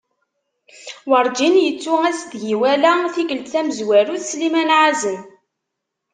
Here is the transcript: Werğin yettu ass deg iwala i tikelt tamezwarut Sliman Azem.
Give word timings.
Werğin 1.09 1.55
yettu 1.65 1.93
ass 2.07 2.21
deg 2.31 2.43
iwala 2.53 2.91
i 3.05 3.09
tikelt 3.15 3.47
tamezwarut 3.51 4.23
Sliman 4.29 4.69
Azem. 4.85 5.19